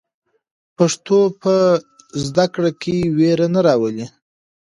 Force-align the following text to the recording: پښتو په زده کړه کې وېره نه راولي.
پښتو 0.77 1.19
په 1.41 1.55
زده 2.25 2.45
کړه 2.53 2.71
کې 2.81 2.95
وېره 3.17 3.47
نه 3.55 3.61
راولي. 3.67 4.05